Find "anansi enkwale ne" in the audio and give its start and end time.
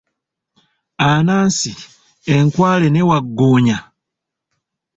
1.09-3.01